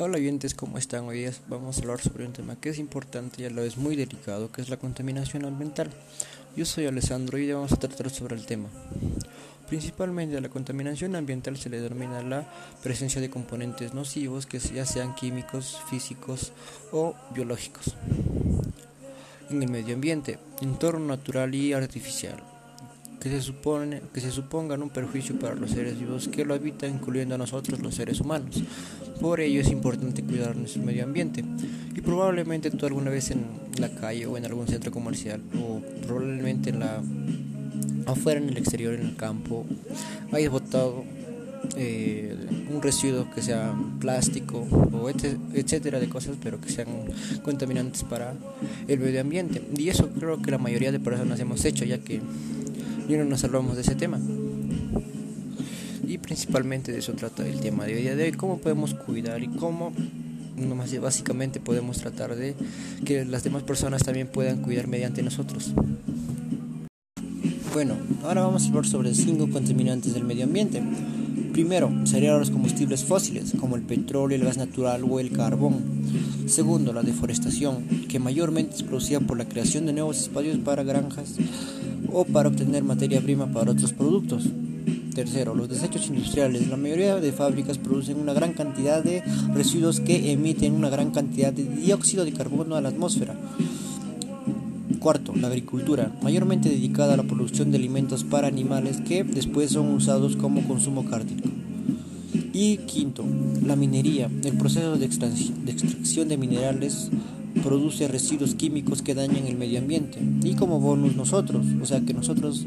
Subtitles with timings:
[0.00, 1.08] Hola oyentes, ¿cómo están?
[1.08, 3.96] Hoy vamos a hablar sobre un tema que es importante y a la vez muy
[3.96, 5.90] delicado, que es la contaminación ambiental.
[6.54, 8.68] Yo soy Alessandro y hoy vamos a tratar sobre el tema.
[9.66, 12.48] Principalmente a la contaminación ambiental se le denomina la
[12.80, 16.52] presencia de componentes nocivos que ya sean químicos, físicos
[16.92, 17.96] o biológicos
[19.50, 22.40] en el medio ambiente, entorno natural y artificial
[23.20, 26.94] que se, supone, que se supongan un perjuicio para los seres vivos que lo habitan,
[26.94, 28.62] incluyendo a nosotros los seres humanos.
[29.20, 31.44] Por ello es importante cuidar nuestro medio ambiente.
[31.96, 33.44] Y probablemente tú alguna vez en
[33.78, 37.02] la calle o en algún centro comercial o probablemente en la
[38.06, 39.66] afuera en el exterior en el campo
[40.32, 41.04] hayas botado
[41.76, 42.34] eh,
[42.72, 46.88] un residuo que sea plástico o etcétera de cosas pero que sean
[47.42, 48.34] contaminantes para
[48.86, 52.20] el medio ambiente y eso creo que la mayoría de personas hemos hecho ya que
[53.08, 54.20] y no nos hablamos de ese tema.
[56.06, 59.48] Y principalmente de eso trata el tema de hoy de hoy, cómo podemos cuidar y
[59.48, 59.92] cómo
[61.00, 62.54] básicamente podemos tratar de
[63.04, 65.72] que las demás personas también puedan cuidar mediante nosotros.
[67.72, 70.82] Bueno, ahora vamos a hablar sobre cinco contaminantes del medio ambiente.
[71.52, 75.82] Primero, serían los combustibles fósiles, como el petróleo, el gas natural o el carbón.
[76.46, 81.36] Segundo, la deforestación, que mayormente es producida por la creación de nuevos espacios para granjas
[82.12, 84.48] o para obtener materia prima para otros productos.
[85.14, 86.68] Tercero, los desechos industriales.
[86.68, 91.52] La mayoría de fábricas producen una gran cantidad de residuos que emiten una gran cantidad
[91.52, 93.34] de dióxido de carbono a la atmósfera.
[95.00, 99.90] Cuarto, la agricultura, mayormente dedicada a la producción de alimentos para animales que después son
[99.92, 101.48] usados como consumo cárnico.
[102.52, 103.24] Y quinto,
[103.64, 107.10] la minería, el proceso de extracción de minerales
[107.62, 110.18] produce residuos químicos que dañan el medio ambiente.
[110.42, 112.66] Y como bonus nosotros, o sea que nosotros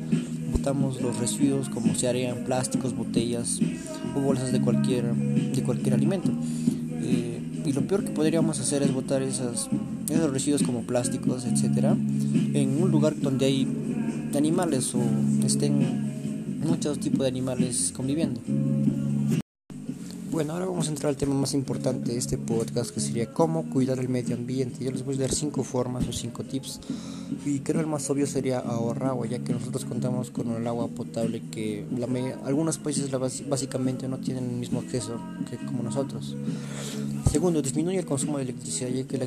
[0.52, 3.60] botamos los residuos como se harían plásticos, botellas
[4.16, 6.30] o bolsas de cualquier, de cualquier alimento.
[7.02, 9.70] Eh, y lo peor que podríamos hacer es botar esas,
[10.10, 11.96] esos residuos como plásticos, etcétera,
[12.54, 13.68] en un lugar donde hay
[14.36, 15.02] animales o
[15.46, 18.40] estén muchos tipos de animales conviviendo.
[20.32, 23.70] Bueno, ahora vamos a entrar al tema más importante de este podcast, que sería cómo
[23.70, 24.82] cuidar el medio ambiente.
[24.82, 26.80] Yo les voy a dar cinco formas o cinco tips.
[27.46, 30.88] Y creo el más obvio sería ahorrar agua, ya que nosotros contamos con el agua
[30.88, 32.08] potable que la
[32.46, 33.12] algunos países
[33.50, 35.20] básicamente no tienen el mismo acceso
[35.50, 36.38] que como nosotros.
[37.30, 39.20] Segundo, disminuye el consumo de electricidad, ya que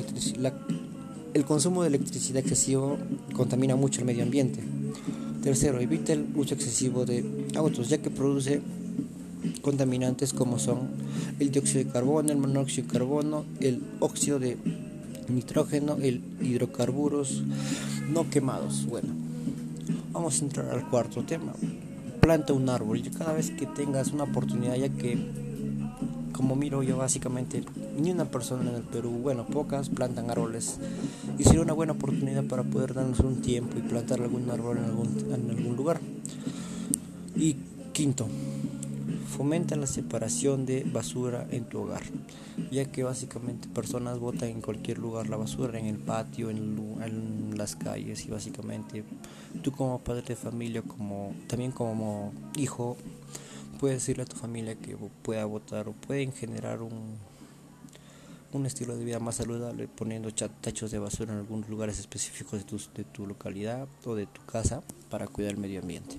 [1.35, 2.97] el consumo de electricidad excesivo
[3.35, 4.63] contamina mucho el medio ambiente.
[5.43, 7.23] Tercero, evita el uso excesivo de
[7.53, 8.59] autos, ya que produce
[9.65, 10.89] contaminantes como son
[11.39, 14.59] el dióxido de carbono, el monóxido de carbono, el óxido de
[15.27, 17.41] nitrógeno, el hidrocarburos
[18.13, 18.85] no quemados.
[18.85, 19.09] Bueno,
[20.13, 21.53] vamos a entrar al cuarto tema.
[22.21, 22.99] Planta un árbol.
[22.99, 25.17] Y cada vez que tengas una oportunidad, ya que
[26.31, 27.63] como miro yo básicamente
[27.97, 30.77] ni una persona en el Perú, bueno, pocas plantan árboles
[31.39, 35.49] y sería una buena oportunidad para poder darnos un tiempo y plantar algún árbol en
[35.49, 35.99] algún lugar.
[37.35, 37.55] Y
[37.93, 38.27] quinto,
[39.25, 42.03] Fomenta la separación de basura en tu hogar,
[42.71, 47.75] ya que básicamente personas botan en cualquier lugar la basura, en el patio, en, las
[47.75, 49.03] calles y básicamente
[49.63, 52.97] tú como padre de familia, como también como hijo,
[53.79, 57.17] puedes decirle a tu familia que pueda votar o pueden generar un,
[58.51, 62.65] un estilo de vida más saludable poniendo tachos de basura en algunos lugares específicos de
[62.65, 66.17] tu, de tu localidad o de tu casa para cuidar el medio ambiente.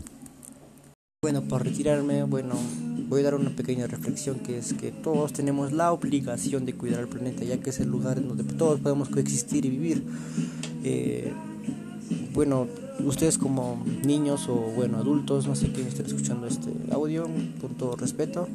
[1.23, 2.55] Bueno, para retirarme, bueno,
[3.09, 7.01] voy a dar una pequeña reflexión que es que todos tenemos la obligación de cuidar
[7.01, 10.05] el planeta, ya que es el lugar donde todos podemos coexistir y vivir.
[10.85, 11.33] Eh,
[12.33, 12.67] bueno,
[13.05, 17.29] ustedes como niños o bueno adultos, no sé quién estén escuchando este audio,
[17.61, 18.49] con todo respeto,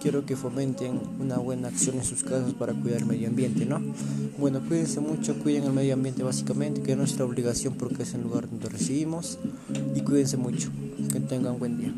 [0.00, 3.80] quiero que fomenten una buena acción en sus casas para cuidar el medio ambiente, ¿no?
[4.38, 8.22] Bueno, cuídense mucho, cuiden el medio ambiente básicamente, que es nuestra obligación porque es el
[8.22, 9.38] lugar donde recibimos
[9.94, 10.70] y cuídense mucho,
[11.12, 11.92] que tengan buen día.